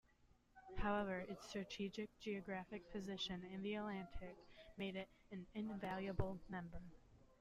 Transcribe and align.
However, 0.77 1.19
its 1.29 1.47
strategic 1.47 2.09
geographic 2.19 2.91
position 2.91 3.43
in 3.53 3.61
the 3.61 3.75
Atlantic 3.75 4.35
made 4.75 4.95
it 4.95 5.07
an 5.31 5.45
invaluable 5.53 6.39
member. 6.49 6.81